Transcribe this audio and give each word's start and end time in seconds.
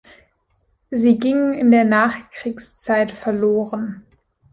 Sie 0.89 1.19
gingen 1.19 1.53
in 1.53 1.69
der 1.69 1.83
Nachkriegszeit 1.83 3.11
verloren. 3.11 4.03